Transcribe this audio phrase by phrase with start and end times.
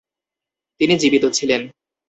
[0.81, 1.61] তিনি জীবিত ছিলেন।